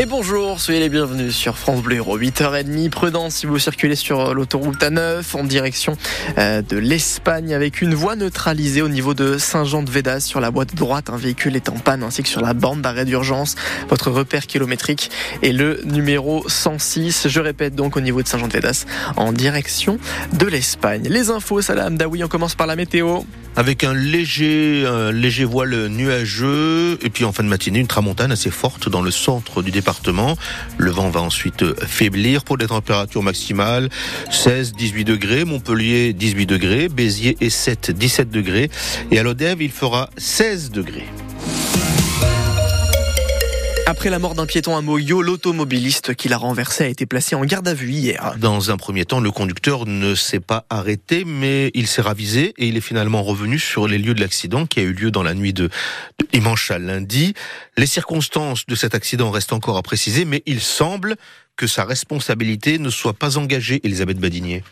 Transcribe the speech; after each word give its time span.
Et 0.00 0.06
bonjour, 0.06 0.60
soyez 0.60 0.78
les 0.78 0.90
bienvenus 0.90 1.34
sur 1.34 1.58
France 1.58 1.82
Bleu 1.82 1.98
8h30. 1.98 2.88
Prudence 2.88 3.34
si 3.34 3.46
vous 3.46 3.58
circulez 3.58 3.96
sur 3.96 4.32
l'autoroute 4.32 4.80
A9 4.80 5.24
en 5.34 5.42
direction 5.42 5.96
euh, 6.38 6.62
de 6.62 6.76
l'Espagne 6.76 7.52
avec 7.52 7.82
une 7.82 7.94
voie 7.94 8.14
neutralisée 8.14 8.80
au 8.80 8.88
niveau 8.88 9.12
de 9.12 9.38
Saint-Jean-de-Védas 9.38 10.20
sur 10.20 10.38
la 10.38 10.52
de 10.52 10.76
droite. 10.76 11.10
Un 11.10 11.16
véhicule 11.16 11.56
est 11.56 11.68
en 11.68 11.78
panne 11.80 12.04
ainsi 12.04 12.22
que 12.22 12.28
sur 12.28 12.40
la 12.40 12.54
bande 12.54 12.80
d'arrêt 12.80 13.06
d'urgence. 13.06 13.56
Votre 13.88 14.12
repère 14.12 14.46
kilométrique 14.46 15.10
est 15.42 15.50
le 15.50 15.80
numéro 15.84 16.48
106. 16.48 17.26
Je 17.26 17.40
répète 17.40 17.74
donc 17.74 17.96
au 17.96 18.00
niveau 18.00 18.22
de 18.22 18.28
Saint-Jean-de-Védas 18.28 18.84
en 19.16 19.32
direction 19.32 19.98
de 20.32 20.46
l'Espagne. 20.46 21.08
Les 21.08 21.30
infos, 21.30 21.60
Salam 21.60 21.96
Daoui, 21.96 22.22
on 22.22 22.28
commence 22.28 22.54
par 22.54 22.68
la 22.68 22.76
météo 22.76 23.22
avec 23.56 23.82
un 23.82 23.92
léger, 23.92 24.86
un 24.86 25.10
léger 25.10 25.44
voile 25.44 25.88
nuageux 25.88 26.96
et 27.02 27.10
puis 27.10 27.24
en 27.24 27.32
fin 27.32 27.42
de 27.42 27.48
matinée 27.48 27.80
une 27.80 27.88
tramontane 27.88 28.30
assez 28.30 28.50
forte 28.50 28.88
dans 28.88 29.02
le 29.02 29.10
centre 29.10 29.62
du 29.62 29.72
département. 29.72 29.87
Le 30.76 30.90
vent 30.90 31.10
va 31.10 31.20
ensuite 31.20 31.64
faiblir 31.84 32.44
pour 32.44 32.58
des 32.58 32.66
températures 32.66 33.22
maximales. 33.22 33.88
16, 34.30 34.72
18 34.72 35.04
degrés, 35.04 35.44
Montpellier 35.44 36.12
18 36.12 36.46
degrés, 36.46 36.88
Béziers 36.88 37.36
et 37.40 37.50
7, 37.50 37.90
17 37.90 38.30
degrés. 38.30 38.70
Et 39.10 39.18
à 39.18 39.22
l'Odève 39.22 39.62
il 39.62 39.70
fera 39.70 40.10
16 40.16 40.70
degrés. 40.70 41.06
Après 43.88 44.10
la 44.10 44.18
mort 44.18 44.34
d'un 44.34 44.44
piéton 44.44 44.76
à 44.76 44.82
Moyo, 44.82 45.22
l'automobiliste 45.22 46.14
qui 46.14 46.28
l'a 46.28 46.36
renversé 46.36 46.84
a 46.84 46.88
été 46.88 47.06
placé 47.06 47.34
en 47.34 47.46
garde 47.46 47.66
à 47.66 47.72
vue 47.72 47.88
hier. 47.88 48.34
Dans 48.36 48.70
un 48.70 48.76
premier 48.76 49.06
temps, 49.06 49.18
le 49.18 49.30
conducteur 49.30 49.86
ne 49.86 50.14
s'est 50.14 50.40
pas 50.40 50.66
arrêté, 50.68 51.24
mais 51.24 51.70
il 51.72 51.86
s'est 51.86 52.02
ravisé 52.02 52.52
et 52.58 52.68
il 52.68 52.76
est 52.76 52.82
finalement 52.82 53.22
revenu 53.22 53.58
sur 53.58 53.88
les 53.88 53.96
lieux 53.96 54.12
de 54.12 54.20
l'accident 54.20 54.66
qui 54.66 54.80
a 54.80 54.82
eu 54.82 54.92
lieu 54.92 55.10
dans 55.10 55.22
la 55.22 55.32
nuit 55.32 55.54
de, 55.54 55.70
dimanche 56.34 56.70
à 56.70 56.78
lundi. 56.78 57.32
Les 57.78 57.86
circonstances 57.86 58.66
de 58.66 58.74
cet 58.74 58.94
accident 58.94 59.30
restent 59.30 59.54
encore 59.54 59.78
à 59.78 59.82
préciser, 59.82 60.26
mais 60.26 60.42
il 60.44 60.60
semble 60.60 61.16
que 61.56 61.66
sa 61.66 61.86
responsabilité 61.86 62.78
ne 62.78 62.90
soit 62.90 63.14
pas 63.14 63.38
engagée, 63.38 63.80
Elisabeth 63.84 64.18
Badinier. 64.18 64.64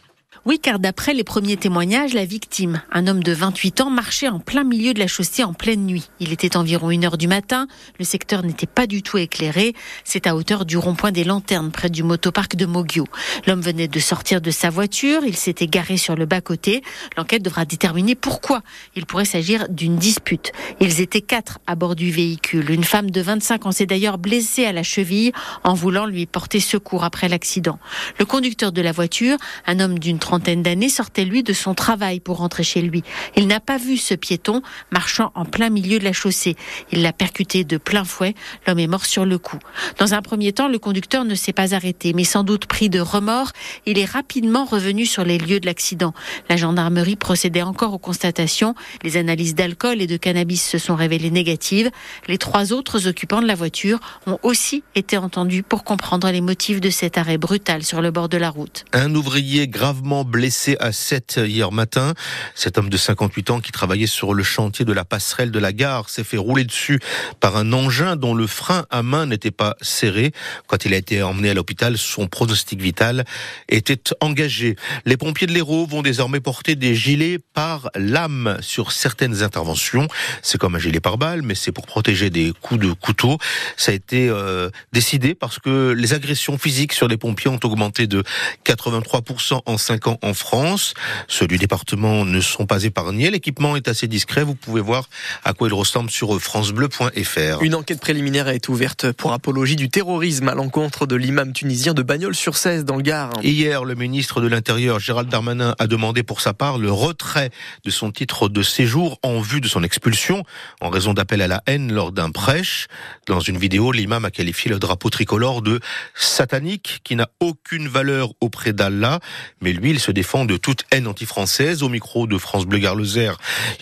Oui, 0.45 0.59
car 0.61 0.79
d'après 0.79 1.15
les 1.15 1.25
premiers 1.25 1.57
témoignages, 1.57 2.15
la 2.15 2.25
victime, 2.25 2.83
un 2.93 3.07
homme 3.07 3.23
de 3.23 3.33
28 3.33 3.81
ans, 3.81 3.91
marchait 3.91 4.29
en 4.29 4.39
plein 4.39 4.65
milieu 4.65 4.95
de 4.95 4.99
la 4.99 5.07
chaussée 5.07 5.43
en 5.43 5.55
pleine 5.55 5.87
nuit. 5.87 6.09
Il 6.21 6.33
était 6.33 6.57
environ 6.57 6.91
une 6.91 7.05
heure 7.05 7.19
du 7.19 7.27
matin. 7.27 7.67
Le 7.99 8.05
secteur 8.05 8.43
n'était 8.43 8.67
pas 8.67 8.87
du 8.87 9.03
tout 9.03 9.19
éclairé. 9.19 9.75
C'est 10.05 10.27
à 10.27 10.37
hauteur 10.37 10.65
du 10.65 10.77
rond-point 10.77 11.13
des 11.13 11.25
lanternes 11.25 11.71
près 11.71 11.91
du 11.91 12.03
motoparc 12.03 12.55
de 12.55 12.67
Mogio. 12.67 13.07
L'homme 13.47 13.61
venait 13.61 13.89
de 13.89 13.99
sortir 13.99 14.41
de 14.41 14.51
sa 14.51 14.71
voiture. 14.71 15.23
Il 15.25 15.37
s'était 15.37 15.67
garé 15.67 15.97
sur 15.97 16.15
le 16.15 16.27
bas-côté. 16.27 16.83
L'enquête 17.17 17.43
devra 17.43 17.65
déterminer 17.65 18.15
pourquoi. 18.15 18.63
Il 18.95 19.07
pourrait 19.07 19.25
s'agir 19.25 19.69
d'une 19.69 19.97
dispute. 19.97 20.53
Ils 20.81 21.01
étaient 21.01 21.23
quatre 21.23 21.59
à 21.67 21.75
bord 21.75 21.97
du 21.97 22.11
véhicule. 22.11 22.71
Une 22.71 22.85
femme 22.85 23.11
de 23.11 23.21
25 23.21 23.67
ans 23.67 23.73
s'est 23.73 23.87
d'ailleurs 23.87 24.19
blessée 24.19 24.65
à 24.65 24.73
la 24.73 24.83
cheville 24.83 25.33
en 25.65 25.75
voulant 25.75 26.07
lui 26.07 26.27
porter 26.27 26.61
secours 26.61 27.05
après 27.05 27.29
l'accident. 27.29 27.79
Le 28.19 28.25
conducteur 28.25 28.73
de 28.73 28.83
la 28.83 28.93
voiture, 28.93 29.37
un 29.67 29.81
homme 29.81 29.99
d'une 29.99 30.19
trentaine 30.27 30.61
d'années, 30.61 30.89
sortait 30.89 31.25
lui 31.25 31.45
de 31.45 31.53
son 31.53 31.73
travail 31.73 32.19
pour 32.19 32.39
rentrer 32.39 32.65
chez 32.65 32.83
lui. 32.83 33.05
Il 33.37 33.47
n'a 33.47 33.61
pas 33.61 33.79
vu 33.79 33.97
ce 33.97 34.13
piéton 34.13 34.61
marchant 34.91 35.31
en 35.37 35.45
plein 35.45 35.71
milieu 35.71 36.01
de 36.01 36.05
la 36.05 36.13
chaussée. 36.13 36.57
Il 36.91 37.03
l'a 37.03 37.13
percuté 37.13 37.63
de 37.63 37.77
plein 37.77 38.03
fouet. 38.03 38.35
L'homme 38.67 38.81
est 38.81 38.89
mort 38.89 39.07
sur 39.07 39.25
le 39.25 39.39
coup. 39.39 39.61
Dans 40.01 40.15
un 40.15 40.23
premier 40.23 40.53
temps, 40.53 40.67
le 40.67 40.81
conducteur 40.81 41.25
ne 41.25 41.37
s'est 41.37 41.53
pas 41.53 41.75
arrêté, 41.75 42.13
mais 42.13 42.25
sans 42.25 42.43
doute 42.43 42.67
pris 42.67 42.89
de 42.89 42.99
remords, 42.99 43.53
il 43.87 44.01
est 44.01 44.05
rapidement 44.05 44.65
revenu 44.65 45.07
sur 45.07 45.23
les 45.23 45.39
lieux 45.39 45.61
de 45.61 45.67
l'accident. 45.67 46.13
La 46.49 46.57
gendarmerie 46.57 47.15
procédait 47.15 47.63
encore 47.63 47.95
aux 47.95 47.99
constatations. 47.99 48.75
Les 49.05 49.19
analyses 49.19 49.55
d'alcool 49.55 50.03
et 50.03 50.09
de 50.09 50.17
cannabis 50.17 50.69
se 50.69 50.79
sont 50.79 50.97
révélées 50.97 51.31
négatives. 51.31 51.93
Les 52.27 52.39
trois 52.39 52.73
autres 52.73 53.07
occupants 53.07 53.43
de 53.43 53.47
la 53.47 53.55
voiture 53.55 54.01
ont 54.27 54.41
aussi 54.43 54.83
été 54.97 55.19
entendus 55.19 55.63
pour 55.63 55.85
comprendre 55.85 56.29
les 56.33 56.41
motifs 56.41 56.81
de 56.81 56.91
cet 56.91 57.17
arrêt 57.17 57.39
brutal 57.39 57.85
sur 57.85 58.03
le 58.03 58.11
bord 58.11 58.29
de 58.29 58.39
la 58.39 58.51
route. 58.51 58.85
Un 58.93 59.15
ouvrier 59.15 59.69
gravement 59.69 60.06
blessé 60.07 60.77
à 60.79 60.93
7 60.93 61.41
hier 61.45 61.73
matin. 61.73 62.15
Cet 62.55 62.79
homme 62.79 62.89
de 62.89 62.97
58 62.97 63.51
ans 63.51 63.61
qui 63.61 63.73
travaillait 63.73 64.07
sur 64.07 64.35
le 64.35 64.43
chantier 64.43 64.85
de 64.85 64.93
la 64.93 65.05
passerelle 65.05 65.51
de 65.51 65.59
la 65.59 65.73
gare 65.73 66.09
s'est 66.09 66.23
fait 66.23 66.37
rouler 66.37 66.65
dessus 66.65 67.01
par 67.41 67.57
un 67.57 67.73
engin 67.73 68.15
dont 68.15 68.35
le 68.35 68.47
frein 68.47 68.87
à 68.91 69.03
main 69.03 69.27
n'était 69.27 69.51
pas 69.51 69.77
serré. 69.81 70.33
Quand 70.69 70.85
il 70.85 70.95
a 70.95 70.97
été 70.97 71.23
emmené 71.23 71.51
à 71.51 71.55
l'hôpital, 71.55 71.99
son 71.99 72.29
pronostic 72.29 72.81
vital 72.81 73.25
était 73.69 74.01
engagé. 74.21 74.77
Les 75.05 75.17
pompiers 75.17 75.49
de 75.49 75.53
l'Hérault 75.53 75.87
vont 75.87 76.03
désormais 76.03 76.41
porter 76.41 76.77
des 76.77 76.95
gilets 76.95 77.39
par 77.39 77.91
lame 77.97 78.59
sur 78.61 78.93
certaines 78.93 79.43
interventions. 79.43 80.07
C'est 80.43 80.59
comme 80.59 80.77
un 80.77 80.79
gilet 80.79 81.01
par 81.01 81.19
balle, 81.19 81.43
mais 81.43 81.57
c'est 81.57 81.73
pour 81.73 81.87
protéger 81.87 82.31
des 82.31 82.53
coups 82.63 82.81
de 82.81 82.93
couteau. 82.93 83.39
Ça 83.77 83.91
a 83.91 83.95
été 83.95 84.29
euh, 84.29 84.71
décidé 84.93 85.35
parce 85.35 85.59
que 85.59 85.91
les 85.91 86.15
agressions 86.15 86.59
physiques 86.59 86.93
sur 86.93 87.09
les 87.09 87.17
pompiers 87.17 87.51
ont 87.51 87.61
augmenté 87.65 88.07
de 88.07 88.23
83% 88.65 89.63
en 89.67 89.79
5 89.79 89.96
ans 90.07 90.19
en 90.23 90.35
France. 90.35 90.95
Ceux 91.29 91.47
du 91.47 91.59
département 91.59 92.25
ne 92.25 92.41
sont 92.41 92.67
pas 92.67 92.85
épargnés. 92.85 93.31
L'équipement 93.31 93.77
est 93.77 93.89
assez 93.89 94.09
discret. 94.09 94.45
Vous 94.45 94.55
pouvez 94.55 94.81
voir 94.81 95.09
à 95.45 95.53
quoi 95.53 95.69
il 95.69 95.75
ressemble 95.75 96.11
sur 96.11 96.41
francebleu.fr. 96.41 97.63
Une 97.63 97.75
enquête 97.75 98.01
préliminaire 98.01 98.47
a 98.47 98.55
été 98.55 98.71
ouverte 98.71 99.13
pour 99.13 99.33
apologie 99.33 99.77
du 99.77 99.89
terrorisme 99.89 100.49
à 100.49 100.55
l'encontre 100.55 101.07
de 101.07 101.17
l'imam 101.17 101.53
tunisien 101.53 101.95
de 101.95 102.03
Bagnols-sur-Cèze 102.03 102.85
dans 102.85 102.97
le 102.97 103.03
Gard. 103.03 103.33
Hier, 103.43 103.85
le 103.85 103.95
ministre 103.95 104.41
de 104.41 104.49
l'Intérieur, 104.49 105.01
Gérald 105.01 105.29
Darmanin, 105.29 105.75
a 105.79 105.87
demandé 105.87 106.23
pour 106.23 106.41
sa 106.41 106.53
part 106.53 106.79
le 106.79 106.93
retrait 106.93 107.51
de 107.85 107.91
son 107.91 108.11
titre 108.11 108.49
de 108.49 108.63
séjour 108.63 109.19
en 109.23 109.41
vue 109.41 109.61
de 109.61 109.69
son 109.69 109.83
expulsion 109.83 110.45
en 110.81 110.91
raison 110.91 111.15
d'appel 111.15 111.43
à 111.43 111.47
la 111.47 111.63
haine 111.67 111.93
lors 111.93 112.13
d'un 112.13 112.31
prêche. 112.31 112.87
Dans 113.27 113.41
une 113.41 113.59
vidéo, 113.59 113.93
l'imam 113.93 114.25
a 114.25 114.31
qualifié 114.31 114.71
le 114.71 114.79
drapeau 114.79 115.11
tricolore 115.11 115.63
de 115.63 115.81
satanique 116.15 117.01
qui 117.05 117.17
n'a 117.17 117.29
aucune 117.41 117.89
valeur 117.89 118.33
auprès 118.41 118.73
d'Allah. 118.73 119.21
Mais 119.61 119.73
lui, 119.73 119.86
il 119.91 120.01
se 120.01 120.11
défend 120.11 120.45
de 120.45 120.57
toute 120.57 120.85
haine 120.91 121.07
anti-française. 121.07 121.83
Au 121.83 121.89
micro 121.89 122.27
de 122.27 122.39
France 122.39 122.67
Bleu 122.67 122.79
Gard 122.79 122.97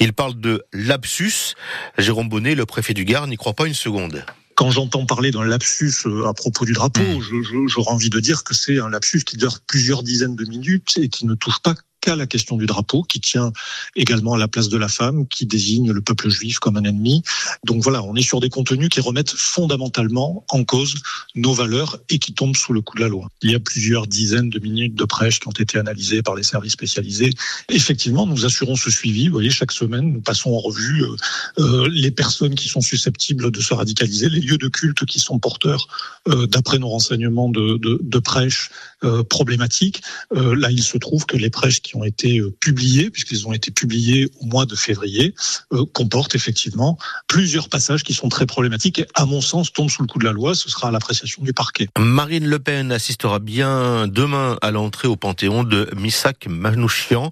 il 0.01 0.13
parle 0.13 0.35
de 0.41 0.65
lapsus. 0.73 1.55
Jérôme 1.99 2.29
Bonnet, 2.29 2.55
le 2.55 2.67
préfet 2.67 2.95
du 2.95 3.05
Gard, 3.05 3.27
n'y 3.27 3.37
croit 3.37 3.55
pas 3.55 3.67
une 3.67 3.75
seconde 3.75 4.25
quand 4.57 4.71
j'entends 4.71 5.05
parler 5.05 5.33
d'un 5.33 5.45
lapsus 5.45 6.07
euh, 6.07 6.29
à 6.29 6.33
propos 6.33 6.65
du 6.65 6.75
drapeau, 6.75 7.03
mmh. 7.03 7.67
j'aurais 7.67 7.91
envie 7.91 8.11
de 8.11 8.21
dire 8.21 8.45
que 8.45 8.55
c'est 8.55 8.79
un 8.79 8.89
lapsus 8.89 9.25
qui 9.25 9.37
dure 9.37 9.59
plusieurs 9.67 10.05
dizaines 10.05 10.37
de 10.37 10.45
minutes 10.45 10.97
et 10.97 11.09
qui 11.09 11.27
ne 11.27 11.35
touche 11.35 11.59
pas 11.61 11.75
à 12.13 12.17
la 12.17 12.27
question 12.27 12.57
du 12.57 12.67
drapeau, 12.67 13.03
qui 13.03 13.21
tient 13.21 13.53
également 13.97 14.35
à 14.35 14.39
la 14.39 14.49
place 14.49 14.69
de 14.69 14.77
la 14.77 14.89
femme, 14.89 15.27
qui 15.29 15.47
désigne 15.47 15.93
le 15.93 16.01
peuple 16.01 16.29
juif 16.29 16.59
comme 16.59 16.77
un 16.77 16.85
ennemi. 16.85 17.23
Donc 17.65 17.83
voilà, 17.83 18.03
on 18.03 18.15
est 18.15 18.23
sur 18.23 18.41
des 18.41 18.51
contenus 18.51 18.89
qui 18.89 19.01
remettent 19.01 19.31
fondamentalement 19.31 20.45
en 20.51 20.65
cause 20.65 20.95
nos 21.35 21.53
valeurs 21.53 21.99
et 22.09 22.19
qui 22.19 22.33
tombent 22.35 22.57
sous 22.57 22.73
le 22.73 22.81
coup 22.81 22.97
de 22.97 23.03
la 23.03 23.09
loi. 23.09 23.29
Il 23.43 23.51
y 23.51 23.55
a 23.55 23.61
plusieurs 23.61 24.07
dizaines 24.07 24.51
de 24.51 24.59
minutes 24.59 24.95
de 24.95 25.05
prêche 25.05 25.41
qui 25.41 25.49
ont 25.49 25.53
été 25.53 25.79
analysées 25.79 26.23
par 26.23 26.35
les 26.35 26.43
services 26.43 26.73
spécialisés. 26.73 27.31
Effectivement, 27.69 28.27
nous 28.27 28.45
assurons 28.45 28.77
ce 28.77 28.91
suivi. 28.91 29.27
Vous 29.27 29.35
voyez, 29.35 29.51
chaque 29.51 29.73
semaine, 29.73 30.13
nous 30.13 30.21
passons 30.21 30.53
en 30.53 30.59
revue 30.59 31.03
euh, 31.03 31.17
euh 31.59 31.89
les 31.91 32.11
personnes 32.11 32.55
qui 32.55 32.69
sont 32.69 32.81
susceptibles 32.81 33.51
de 33.51 33.61
se 33.61 33.75
radicaliser, 33.75 34.29
les 34.29 34.41
lieux 34.41 34.59
de 34.59 34.69
culte 34.69 35.05
qui 35.05 35.19
sont 35.19 35.39
porteurs, 35.39 35.87
euh, 36.29 36.47
d'après 36.47 36.79
nos 36.79 36.89
renseignements, 36.89 37.49
de, 37.49 37.79
de, 37.79 37.99
de 38.03 38.19
prêches 38.19 38.71
euh, 39.05 39.23
problématiques. 39.23 40.03
Euh, 40.35 40.57
là, 40.57 40.71
il 40.71 40.83
se 40.83 40.97
trouve 40.97 41.27
que 41.27 41.37
les 41.37 41.51
prêches 41.51 41.83
qui 41.83 41.94
ont 41.97 42.05
été 42.05 42.39
euh, 42.39 42.55
publiés, 42.61 43.11
puisqu'ils 43.11 43.47
ont 43.47 43.53
été 43.53 43.71
publiés 43.71 44.29
au 44.41 44.47
mois 44.47 44.67
de 44.67 44.75
février, 44.75 45.35
euh, 45.73 45.85
comportent 45.93 46.35
effectivement 46.35 46.99
plusieurs 47.29 47.69
passages 47.69 48.03
qui 48.03 48.15
sont 48.15 48.29
très 48.29 48.47
problématiques 48.47 48.99
et, 48.99 49.07
à 49.15 49.25
mon 49.25 49.41
sens, 49.41 49.73
tombent 49.73 49.91
sous 49.91 50.03
le 50.03 50.09
coup 50.09 50.19
de 50.19 50.25
la 50.25 50.33
loi. 50.33 50.55
Ce 50.55 50.69
sera 50.69 50.89
à 50.89 50.91
l'appréciation 50.91 51.43
du 51.43 51.53
parquet. 51.53 51.89
Marine 51.99 52.47
Le 52.47 52.59
Pen 52.59 52.93
assistera 52.93 53.39
bien 53.39 54.07
demain 54.09 54.59
à 54.63 54.71
l'entrée 54.71 55.09
au 55.09 55.17
Panthéon 55.17 55.65
de 55.65 55.89
Misak 55.97 56.47
Manouchian, 56.49 57.31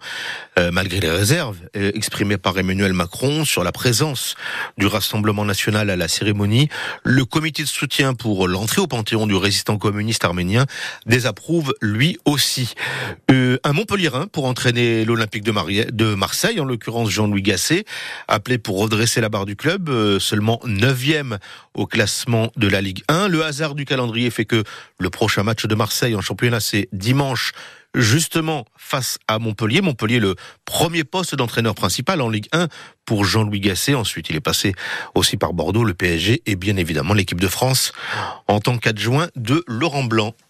euh, 0.58 0.70
malgré 0.70 1.00
les 1.00 1.10
réserves 1.10 1.56
exprimées 1.74 2.38
par 2.38 2.58
Emmanuel 2.58 2.92
Macron 2.92 3.44
sur 3.44 3.64
la 3.64 3.72
présence 3.72 4.34
du 4.78 4.86
Rassemblement 4.86 5.44
national 5.44 5.90
à 5.90 5.96
la 5.96 6.08
cérémonie. 6.08 6.68
Le 7.04 7.24
comité 7.24 7.62
de 7.62 7.68
soutien 7.68 8.14
pour 8.14 8.48
l'entrée 8.48 8.80
au 8.80 8.86
Panthéon 8.86 9.26
du 9.26 9.34
résistant 9.34 9.78
communiste 9.78 10.24
arménien 10.24 10.66
désapprouve 11.06 11.74
lui 11.80 12.18
aussi. 12.24 12.74
Euh, 13.30 13.58
un 13.64 13.72
Montpellierin 13.72 14.26
pour 14.26 14.46
entraîner 14.52 15.06
l'Olympique 15.06 15.44
de, 15.44 16.14
Marseille, 16.14 16.60
en 16.60 16.66
l'occurrence 16.66 17.08
Jean-Louis 17.08 17.40
Gasset, 17.40 17.86
appelé 18.28 18.58
pour 18.58 18.78
redresser 18.78 19.22
la 19.22 19.30
barre 19.30 19.46
du 19.46 19.56
club, 19.56 19.88
euh, 19.88 20.18
seulement 20.18 20.60
9e 20.66 21.38
au 21.72 21.86
classement 21.86 22.52
de 22.58 22.68
la 22.68 22.82
Ligue 22.82 23.02
1. 23.08 23.28
Le 23.28 23.42
hasard 23.42 23.74
du 23.74 23.86
calendrier 23.86 24.28
fait 24.28 24.44
que 24.44 24.62
le 24.98 25.08
prochain 25.08 25.42
match 25.42 25.64
de 25.64 25.74
Marseille 25.74 26.14
en 26.14 26.20
championnat, 26.20 26.60
c'est 26.60 26.90
dimanche 26.92 27.52
justement 27.94 28.66
face 28.76 29.18
à 29.26 29.38
Montpellier. 29.38 29.80
Montpellier, 29.80 30.18
le 30.18 30.36
premier 30.66 31.04
poste 31.04 31.34
d'entraîneur 31.34 31.74
principal 31.74 32.20
en 32.20 32.28
Ligue 32.28 32.48
1 32.52 32.68
pour 33.06 33.24
Jean-Louis 33.24 33.60
Gasset. 33.60 33.94
Ensuite, 33.94 34.28
il 34.30 34.36
est 34.36 34.40
passé 34.40 34.74
aussi 35.14 35.36
par 35.38 35.54
Bordeaux, 35.54 35.84
le 35.84 35.94
PSG 35.94 36.42
et 36.44 36.56
bien 36.56 36.76
évidemment 36.76 37.14
l'équipe 37.14 37.40
de 37.40 37.48
France 37.48 37.92
en 38.48 38.60
tant 38.60 38.76
qu'adjoint 38.76 39.28
de 39.36 39.64
Laurent 39.66 40.04
Blanc. 40.04 40.34